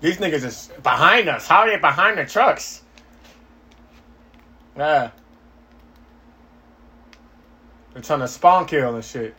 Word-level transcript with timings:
These 0.00 0.18
niggas 0.18 0.44
is 0.44 0.70
behind 0.82 1.28
us. 1.28 1.46
How 1.46 1.60
are 1.60 1.70
they 1.70 1.76
behind 1.76 2.18
the 2.18 2.24
trucks? 2.24 2.82
Yeah. 4.76 5.10
They're 7.92 8.02
trying 8.02 8.20
to 8.20 8.28
spawn 8.28 8.66
kill 8.66 8.94
and 8.94 9.04
shit. 9.04 9.34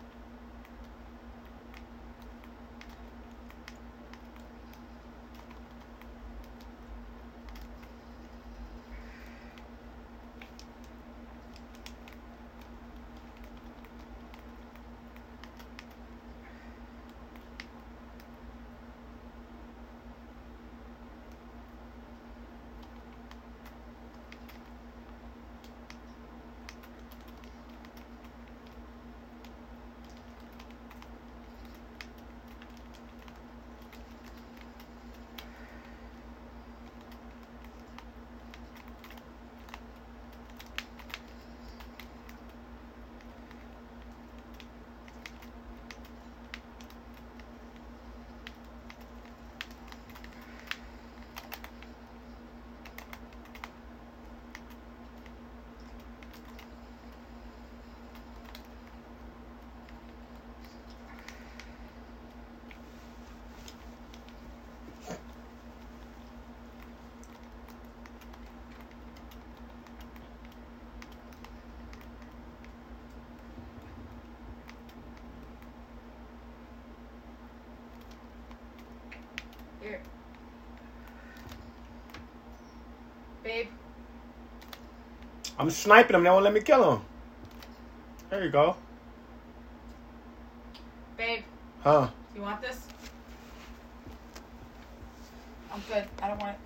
Here. 79.81 79.99
Babe, 83.43 83.67
I'm 85.57 85.69
sniping 85.71 86.15
him. 86.15 86.23
They 86.23 86.29
won't 86.29 86.43
let 86.43 86.53
me 86.53 86.61
kill 86.61 86.97
him. 86.97 87.01
There 88.29 88.43
you 88.43 88.51
go. 88.51 88.75
babe, 91.17 91.43
Huh? 91.83 92.09
you 92.35 92.41
want 92.41 92.61
this? 92.61 92.79
I'm 95.73 95.81
good. 95.89 96.05
I 96.21 96.27
don't 96.27 96.39
want 96.39 96.51
it. 96.51 96.57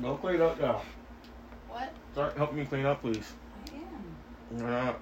Go 0.00 0.16
clean 0.16 0.40
up 0.40 0.60
now. 0.60 0.82
Start 2.12 2.36
helping 2.36 2.58
me 2.58 2.66
clean 2.66 2.84
up, 2.84 3.00
please. 3.00 3.32
I 3.72 3.74
am. 3.74 4.60
Yeah. 4.60 4.94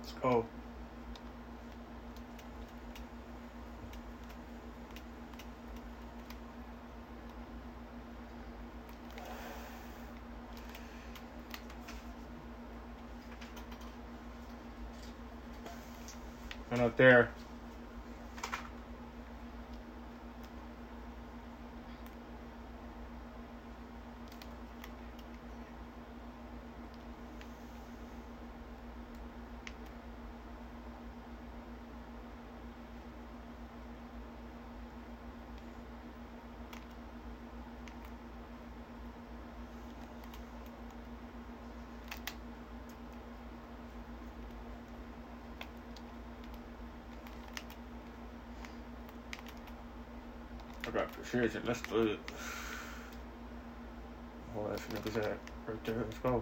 Let's 0.00 0.12
go. 0.22 0.53
And 16.74 16.82
up 16.82 16.96
there. 16.96 17.30
Got 50.94 51.10
precision. 51.12 51.62
Let's 51.66 51.80
do 51.82 52.06
it. 52.06 52.20
Oh, 54.56 54.68
that's 54.70 54.82
niggas 54.82 55.16
at 55.16 55.38
right 55.66 55.84
there. 55.84 55.96
Let's 55.96 56.18
go. 56.18 56.40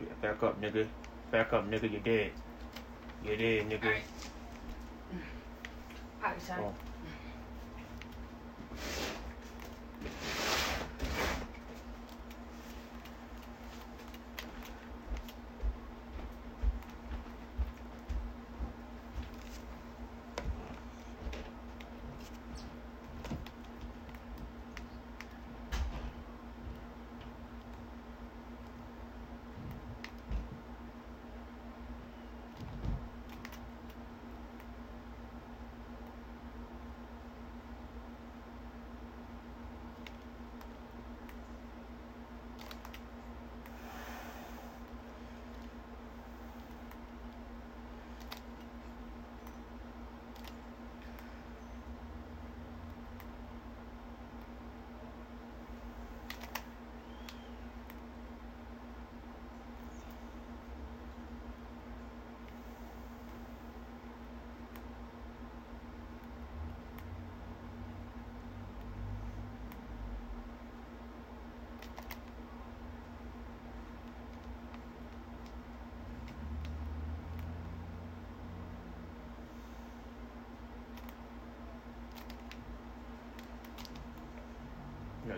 Yeah, 0.00 0.06
back 0.22 0.42
up, 0.42 0.58
nigga. 0.58 0.86
Back 1.30 1.52
up, 1.52 1.70
nigga. 1.70 1.90
You're 1.92 2.00
dead. 2.00 2.32
You're 3.22 3.36
dead, 3.36 3.68
nigga. 3.68 3.84
Alright. 3.84 4.02
Alright, 6.22 6.42
son. 6.42 6.58
Oh. 6.60 6.89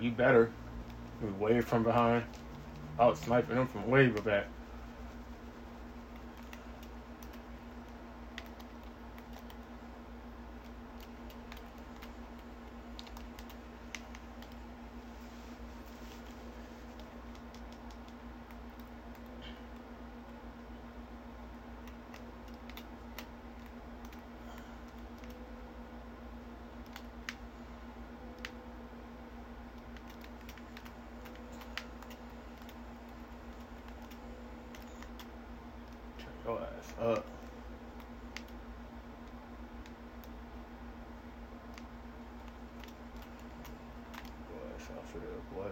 You 0.03 0.11
better. 0.11 0.51
You 1.23 1.33
way 1.39 1.61
from 1.61 1.83
behind. 1.83 2.25
Out 2.99 3.17
sniping 3.17 3.57
him 3.57 3.69
from 3.69 3.89
way 3.89 4.09
back. 4.09 4.47
Fuck. 36.45 36.59
Boy, 44.49 44.57
that's 44.73 44.91
all 44.91 45.05
for 45.13 45.19
that, 45.19 45.55
boy. 45.55 45.69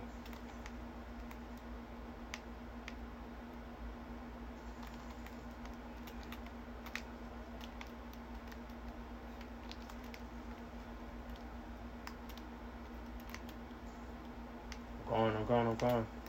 I'm 14.99 15.09
going, 15.09 15.37
I'm 15.37 15.47
going, 15.47 15.67
I'm 15.67 15.77
going. 15.77 16.20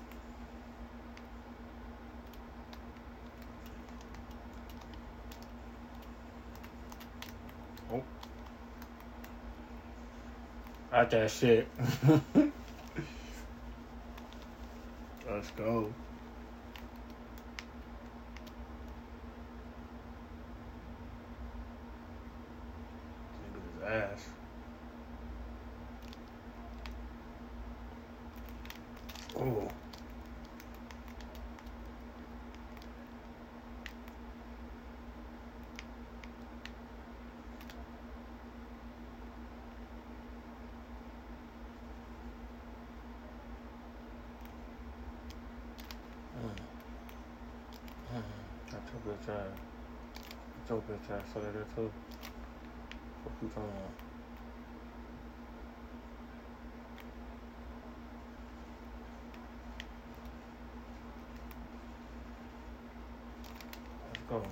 Got 11.01 11.09
that 11.09 11.31
shit. 11.31 11.68
Let's 15.27 15.50
go. 15.57 15.92
Nigga's 23.51 23.83
ass. 23.83 24.30
Oh. 29.36 29.72
Bitch 49.22 51.12
ass 51.12 51.36
out 51.36 51.44
of 51.44 51.54
there 51.54 51.66
too. 51.75 51.92
What 53.24 53.34
you 53.42 53.48
talking 53.50 53.63
about? 53.63 53.92
Let's 64.13 64.25
go. 64.28 64.44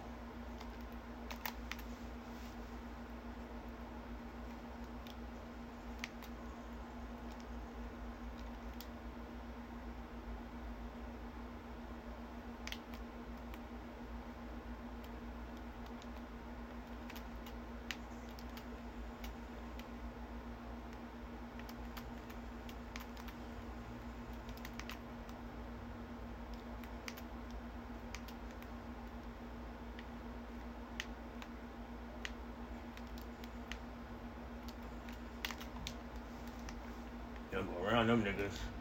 Y'all 37.52 37.64
go 37.64 37.84
around 37.84 37.99
them 38.10 38.24
niggas. 38.24 38.79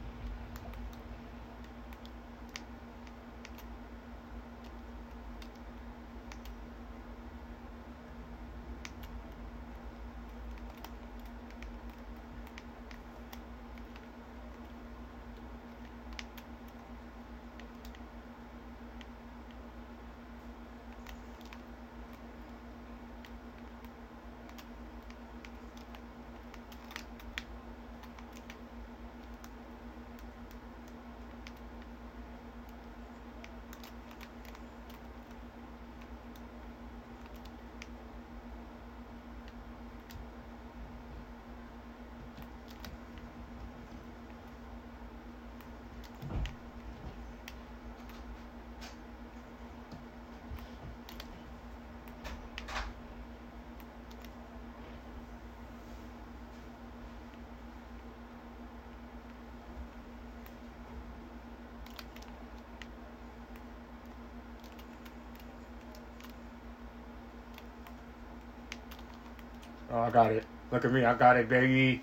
Oh, 69.90 70.00
I 70.00 70.10
got 70.10 70.32
it. 70.32 70.44
Look 70.70 70.84
at 70.84 70.92
me. 70.92 71.04
I 71.04 71.14
got 71.14 71.36
it, 71.36 71.48
baby. 71.48 72.02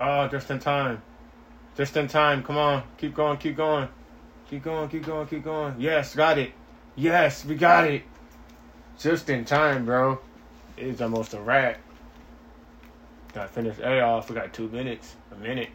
Oh, 0.00 0.28
just 0.28 0.50
in 0.50 0.58
time. 0.58 1.02
Just 1.76 1.96
in 1.96 2.06
time. 2.06 2.42
Come 2.42 2.56
on. 2.56 2.84
Keep 2.98 3.14
going. 3.14 3.38
Keep 3.38 3.56
going. 3.56 3.88
Keep 4.48 4.64
going. 4.64 4.88
Keep 4.88 5.06
going. 5.06 5.26
Keep 5.26 5.44
going. 5.44 5.74
Yes, 5.78 6.14
got 6.14 6.38
it. 6.38 6.52
Yes, 6.94 7.44
we 7.44 7.54
got 7.54 7.88
it. 7.88 8.02
Just 8.98 9.30
in 9.30 9.44
time, 9.44 9.84
bro. 9.84 10.20
It's 10.76 11.00
almost 11.00 11.34
a 11.34 11.40
wrap. 11.40 11.78
Got 13.32 13.42
to 13.42 13.48
finish 13.48 13.78
A 13.78 14.00
off. 14.00 14.28
We 14.28 14.36
got 14.36 14.52
two 14.52 14.68
minutes. 14.68 15.16
A 15.32 15.36
minute. 15.36 15.70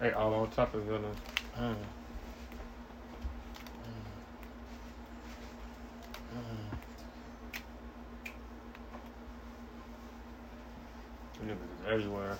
Hey, 0.00 0.12
all 0.12 0.32
on 0.34 0.50
top 0.50 0.74
of 0.74 0.88
it. 0.88 1.02
Mm. 1.58 1.76
Them 11.38 11.48
niggas 11.48 11.52
is 11.52 11.80
everywhere. 11.94 12.36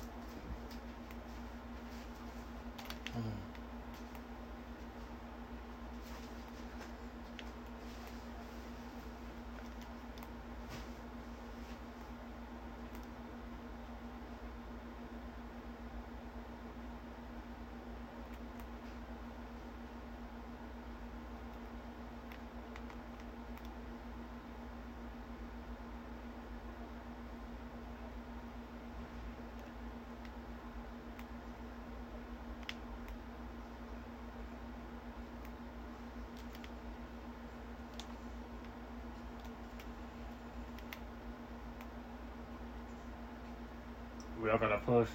We 44.45 44.51
all 44.51 44.59
gonna 44.59 44.77
push. 44.77 45.09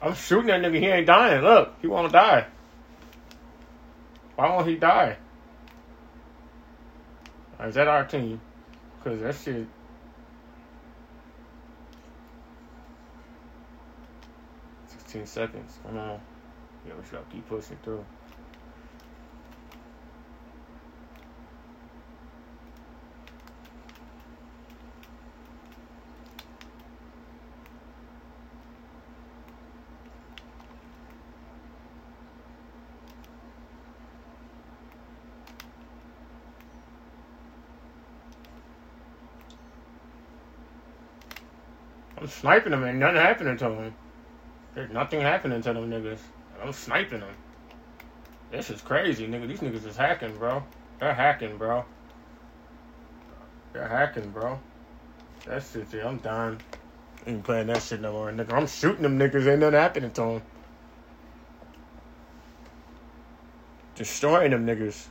I'm 0.00 0.14
shooting 0.14 0.46
that 0.46 0.60
nigga. 0.62 0.78
He 0.78 0.86
ain't 0.86 1.08
dying. 1.08 1.42
Look, 1.42 1.74
he 1.82 1.88
wanna 1.88 2.10
die. 2.10 2.46
Why 4.36 4.50
won't 4.50 4.68
he 4.68 4.76
die? 4.76 5.16
Is 7.64 7.74
that 7.74 7.88
our 7.88 8.04
team? 8.04 8.40
Cause 9.02 9.18
that 9.18 9.34
shit. 9.34 9.66
Sixteen 14.86 15.26
seconds. 15.26 15.76
Come 15.82 15.98
on. 15.98 16.20
Yeah, 16.88 16.94
we 16.94 17.06
should 17.06 17.28
keep 17.30 17.46
pushing 17.46 17.76
through. 17.82 18.02
I'm 42.16 42.26
sniping 42.26 42.70
them 42.70 42.82
and 42.84 42.98
nothing 42.98 43.16
happening 43.16 43.56
to 43.58 43.64
them. 43.64 43.94
There's 44.74 44.90
nothing 44.90 45.20
happening 45.20 45.60
to 45.60 45.72
them 45.74 45.90
niggas. 45.90 46.18
I'm 46.62 46.72
sniping 46.72 47.20
them. 47.20 47.34
This 48.50 48.70
is 48.70 48.80
crazy, 48.80 49.26
nigga. 49.26 49.46
These 49.46 49.60
niggas 49.60 49.86
is 49.86 49.96
hacking, 49.96 50.36
bro. 50.36 50.62
They're 50.98 51.14
hacking, 51.14 51.56
bro. 51.58 51.84
They're 53.72 53.86
hacking, 53.86 54.30
bro. 54.30 54.58
That 55.46 55.62
shit, 55.62 55.86
I'm 56.04 56.18
done. 56.18 56.58
Ain't 57.26 57.44
playing 57.44 57.66
that 57.68 57.82
shit 57.82 58.00
no 58.00 58.12
more, 58.12 58.32
nigga. 58.32 58.52
I'm 58.52 58.66
shooting 58.66 59.02
them 59.02 59.18
niggas. 59.18 59.46
Ain't 59.46 59.60
nothing 59.60 59.78
happening 59.78 60.10
to 60.12 60.20
them. 60.20 60.42
Destroying 63.94 64.50
them 64.50 64.66
niggas. 64.66 65.06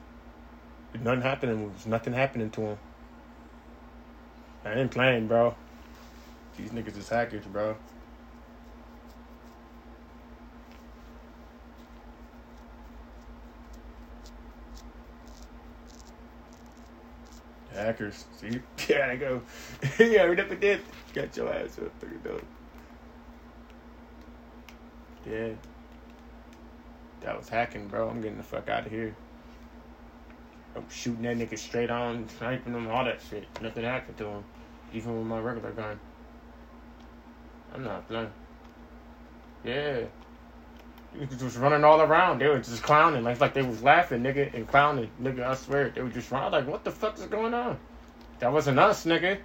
Nothing 1.01 1.21
happening. 1.21 1.69
There's 1.69 1.85
nothing 1.85 2.13
happening 2.13 2.49
to 2.51 2.61
them. 2.61 2.77
I 4.65 4.73
ain't 4.73 4.91
playing, 4.91 5.27
bro. 5.27 5.55
These 6.57 6.71
niggas 6.71 6.97
is 6.97 7.07
hackers, 7.07 7.45
bro. 7.45 7.75
Hackers. 17.77 18.25
See? 18.39 18.59
Yeah, 18.89 19.09
I 19.09 19.15
go. 19.15 19.41
yeah, 19.99 20.23
right 20.23 20.39
up 20.39 20.51
and 20.51 20.59
dip. 20.59 20.81
Got 21.13 21.35
your 21.35 21.53
ass 21.53 21.77
up. 21.77 21.91
At 22.01 22.23
those. 22.23 22.41
Yeah. 25.29 25.49
That 27.21 27.37
was 27.37 27.49
hacking, 27.49 27.87
bro. 27.87 28.09
I'm 28.09 28.21
getting 28.21 28.37
the 28.37 28.43
fuck 28.43 28.69
out 28.69 28.85
of 28.85 28.91
here. 28.91 29.15
I'm 30.75 30.87
shooting 30.89 31.23
that 31.23 31.37
nigga 31.37 31.57
straight 31.57 31.89
on, 31.89 32.29
sniping 32.37 32.73
him, 32.73 32.87
all 32.87 33.03
that 33.03 33.19
shit. 33.29 33.45
Nothing 33.61 33.83
happened 33.83 34.17
to 34.17 34.25
him. 34.25 34.43
Even 34.93 35.17
with 35.17 35.27
my 35.27 35.39
regular 35.39 35.71
gun. 35.71 35.99
I'm 37.73 37.83
not 37.83 38.07
playing. 38.07 38.31
Yeah. 39.63 40.03
You 41.13 41.27
was 41.27 41.39
just 41.39 41.57
running 41.57 41.83
all 41.83 42.01
around. 42.01 42.39
They 42.39 42.47
were 42.47 42.59
just 42.59 42.83
clowning. 42.83 43.23
Like, 43.23 43.39
like 43.39 43.53
they 43.53 43.61
was 43.61 43.81
laughing, 43.81 44.21
nigga, 44.21 44.53
and 44.53 44.67
clowning. 44.67 45.09
Nigga, 45.21 45.43
I 45.43 45.55
swear. 45.55 45.89
They 45.89 46.01
were 46.01 46.09
just 46.09 46.31
running. 46.31 46.51
Like, 46.51 46.67
what 46.67 46.83
the 46.83 46.91
fuck 46.91 47.17
is 47.17 47.25
going 47.25 47.53
on? 47.53 47.79
That 48.39 48.53
wasn't 48.53 48.77
us, 48.77 49.05
nigga. 49.05 49.39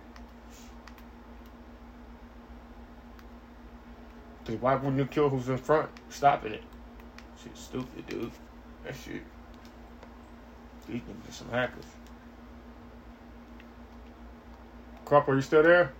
Cause 4.45 4.57
why 4.57 4.75
wouldn't 4.75 4.99
you 4.99 5.07
kill 5.07 5.29
who's 5.29 5.49
in 5.49 5.57
front? 5.57 5.89
Stopping 6.09 6.53
it. 6.53 6.65
Shit 7.43 7.57
stupid, 7.57 8.07
dude. 8.09 8.33
That 8.85 8.95
shit. 8.97 9.23
These 10.89 11.01
niggas 11.01 11.29
are 11.29 11.33
some 11.33 11.49
hackers. 11.51 11.85
Cropper, 15.05 15.33
are 15.33 15.37
you 15.37 15.43
still 15.43 15.63
there? 15.63 15.93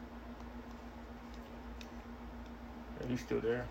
Yeah, 3.01 3.07
he's 3.09 3.21
still 3.21 3.41
there. 3.41 3.67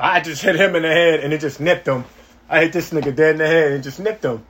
I 0.00 0.20
just 0.20 0.42
hit 0.42 0.56
him 0.56 0.76
in 0.76 0.82
the 0.82 0.88
head 0.88 1.20
and 1.20 1.32
it 1.32 1.40
just 1.40 1.60
nipped 1.60 1.86
him. 1.88 2.04
I 2.48 2.60
hit 2.62 2.72
this 2.72 2.90
nigga 2.90 3.14
dead 3.14 3.32
in 3.32 3.38
the 3.38 3.46
head 3.46 3.72
and 3.72 3.82
just 3.82 4.00
nipped 4.00 4.24
him. 4.24 4.44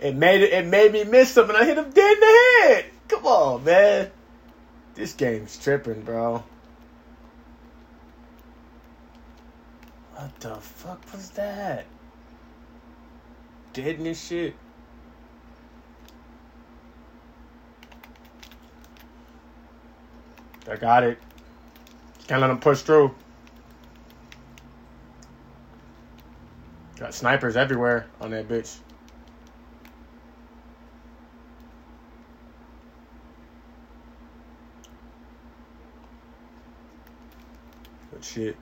It 0.00 0.16
made 0.16 0.40
it. 0.40 0.52
It 0.52 0.66
made 0.66 0.92
me 0.92 1.04
miss 1.04 1.36
him, 1.36 1.48
and 1.50 1.58
I 1.58 1.64
hit 1.64 1.76
him 1.76 1.90
dead 1.90 2.14
in 2.14 2.20
the 2.20 2.62
head. 2.62 2.84
Come 3.08 3.26
on, 3.26 3.64
man. 3.64 4.10
This 4.94 5.12
game's 5.12 5.58
tripping, 5.58 6.02
bro. 6.02 6.42
What 10.14 10.40
the 10.40 10.54
fuck 10.54 11.00
was 11.12 11.30
that? 11.30 11.84
Dead 13.74 13.96
in 13.96 14.04
this 14.04 14.26
shit. 14.26 14.54
I 20.68 20.76
got 20.76 21.04
it. 21.04 21.18
Can't 22.26 22.40
let 22.40 22.50
him 22.50 22.58
push 22.58 22.82
through. 22.82 23.14
Got 27.00 27.14
snipers 27.14 27.56
everywhere 27.56 28.06
on 28.20 28.32
that 28.32 28.46
bitch. 28.46 28.76
Good 38.12 38.22
shit. 38.24 38.56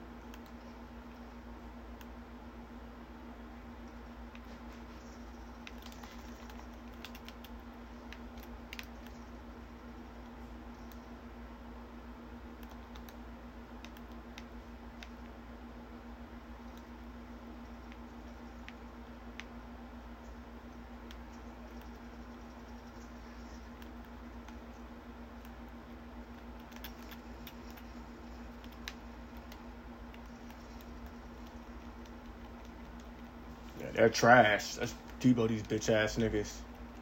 They're 33.99 34.09
trash. 34.09 34.75
That's 34.75 34.95
Debo, 35.19 35.49
these 35.49 35.61
bitch 35.61 35.89
ass 35.93 36.15
niggas. 36.15 36.53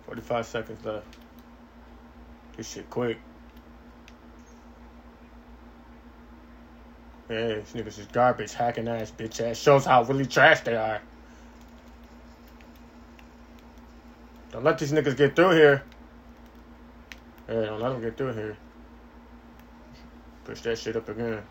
45 0.07 0.45
seconds 0.47 0.83
left. 0.83 1.05
This 2.55 2.67
shit 2.71 2.89
quick. 2.89 3.19
Yeah, 7.29 7.55
these 7.55 7.73
niggas 7.73 7.99
is 7.99 8.07
garbage, 8.07 8.53
hacking 8.53 8.87
ass, 8.87 9.11
bitch 9.15 9.39
ass. 9.41 9.57
Shows 9.57 9.85
how 9.85 10.03
really 10.05 10.25
trash 10.25 10.61
they 10.61 10.75
are. 10.75 10.99
Don't 14.51 14.63
let 14.63 14.79
these 14.79 14.91
niggas 14.91 15.15
get 15.15 15.35
through 15.35 15.51
here. 15.51 15.83
Yeah, 17.47 17.65
don't 17.65 17.79
let 17.79 17.89
them 17.89 18.01
get 18.01 18.17
through 18.17 18.33
here. 18.33 18.57
Push 20.45 20.61
that 20.61 20.79
shit 20.79 20.95
up 20.95 21.07
again. 21.09 21.43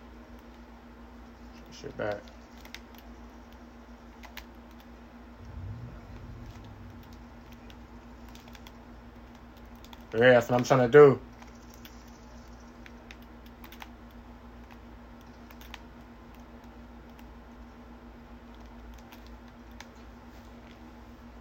Shit 1.70 1.96
back. 1.96 2.20
Yeah, 10.16 10.31
that's 10.33 10.48
what 10.48 10.59
I'm 10.59 10.64
trying 10.64 10.81
to 10.81 10.88
do. 10.88 11.20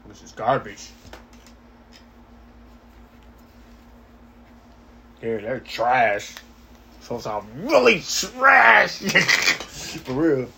This 0.09 0.23
is 0.23 0.33
garbage. 0.33 0.89
Yeah, 5.21 5.37
they're 5.37 5.61
trash. 5.61 6.35
So 6.99 7.19
sound 7.19 7.47
really 7.69 8.01
trash. 8.01 8.97
For 8.99 10.11
real. 10.11 10.49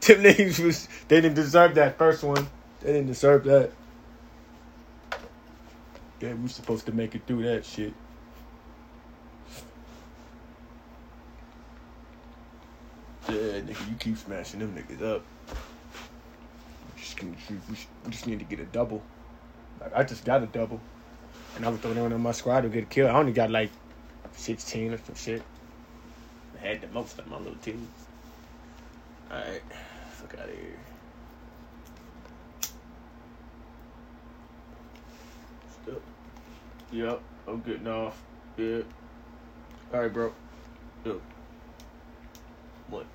Tim 0.00 0.24
niggas 0.24 0.58
was 0.58 0.88
they 1.06 1.20
didn't 1.20 1.36
deserve 1.36 1.76
that 1.76 1.98
first 1.98 2.24
one. 2.24 2.48
They 2.80 2.94
didn't 2.94 3.06
deserve 3.06 3.44
that. 3.44 3.70
Yeah, 6.24 6.32
we 6.32 6.48
supposed 6.48 6.86
to 6.86 6.92
make 6.92 7.14
it 7.14 7.20
through 7.26 7.42
that 7.42 7.66
shit. 7.66 7.92
Yeah, 13.28 13.60
nigga, 13.60 13.90
you 13.90 13.96
keep 13.98 14.16
smashing 14.16 14.60
them 14.60 14.74
niggas 14.74 15.02
up. 15.02 15.22
We 16.96 17.02
just, 18.10 18.26
need 18.26 18.38
to 18.38 18.46
get 18.46 18.58
a 18.58 18.64
double. 18.64 19.02
Like 19.78 19.94
I 19.94 20.02
just 20.02 20.24
got 20.24 20.42
a 20.42 20.46
double, 20.46 20.80
and 21.56 21.66
I 21.66 21.68
was 21.68 21.78
throwing 21.80 21.98
in 21.98 22.20
my 22.22 22.32
squad 22.32 22.62
to 22.62 22.70
get 22.70 22.84
a 22.84 22.86
kill. 22.86 23.08
I 23.08 23.10
only 23.10 23.32
got 23.32 23.50
like 23.50 23.70
sixteen 24.32 24.94
or 24.94 24.98
some 25.04 25.16
shit. 25.16 25.42
I 26.58 26.68
had 26.68 26.80
the 26.80 26.88
most 26.88 27.20
on 27.20 27.28
my 27.28 27.36
little 27.36 27.54
team. 27.56 27.86
All 29.30 29.36
right, 29.36 29.60
fuck 30.12 30.38
out 30.38 30.48
of 30.48 30.54
here. 30.54 30.93
Yep, 36.90 37.24
I'm 37.46 37.62
getting 37.62 37.88
off. 37.88 38.26
Yeah. 38.56 38.82
All 39.92 40.00
right, 40.02 40.12
bro. 40.12 40.34
Yo. 41.04 41.24
What? 42.86 43.13